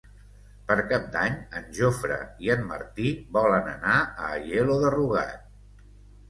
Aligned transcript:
Per 0.69 0.75
Cap 0.91 1.03
d'Any 1.15 1.35
en 1.59 1.67
Jofre 1.79 2.17
i 2.45 2.49
en 2.53 2.63
Martí 2.71 3.11
volen 3.37 3.69
anar 3.75 3.99
a 3.99 4.31
Aielo 4.39 4.81
de 4.87 4.91
Rugat. 4.99 5.47